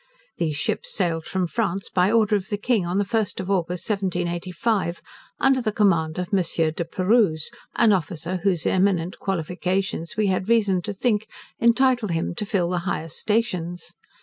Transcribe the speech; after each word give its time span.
These 0.39 0.55
ships 0.55 0.91
sailed 0.91 1.25
from 1.25 1.45
France, 1.45 1.87
by 1.93 2.11
order 2.11 2.35
of 2.35 2.49
the 2.49 2.57
King, 2.57 2.87
on 2.87 2.97
the 2.97 3.05
1st 3.05 3.39
of 3.39 3.51
August, 3.51 3.87
1785, 3.87 4.99
under 5.39 5.61
the 5.61 5.71
command 5.71 6.17
of 6.17 6.33
Monsieur 6.33 6.71
De 6.71 6.83
Perrouse, 6.83 7.51
an 7.75 7.93
officer 7.93 8.37
whose 8.37 8.65
eminent 8.65 9.19
qualifications, 9.19 10.17
we 10.17 10.25
had 10.25 10.49
reason 10.49 10.81
to 10.81 10.91
think, 10.93 11.27
entitle 11.59 12.07
him 12.09 12.33
to 12.33 12.47
fill 12.47 12.71
the 12.71 12.79
highest 12.79 13.17
stations. 13.19 13.93